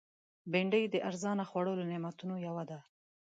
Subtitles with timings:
[0.51, 2.79] بېنډۍ د ارزانه خوړو له نعمتونو یوه ده